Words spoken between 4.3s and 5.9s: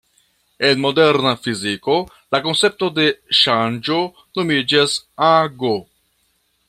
nomiĝas ago.